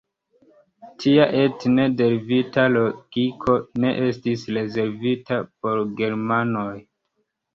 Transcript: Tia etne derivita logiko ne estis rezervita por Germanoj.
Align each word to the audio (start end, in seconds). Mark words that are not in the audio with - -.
Tia 1.01 1.25
etne 1.41 1.83
derivita 1.99 2.63
logiko 2.71 3.57
ne 3.83 3.91
estis 4.07 4.47
rezervita 4.57 5.39
por 5.61 5.83
Germanoj. 6.03 6.73